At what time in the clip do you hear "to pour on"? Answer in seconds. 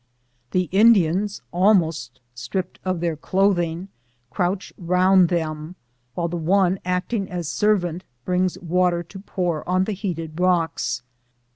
9.03-9.83